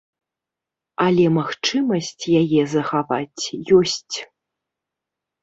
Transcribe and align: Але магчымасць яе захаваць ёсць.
Але 1.05 1.25
магчымасць 1.39 2.23
яе 2.41 2.61
захаваць 2.75 3.43
ёсць. 3.83 4.17